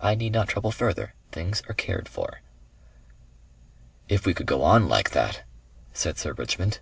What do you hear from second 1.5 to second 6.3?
are cared for.'" "If we could go on like that!" said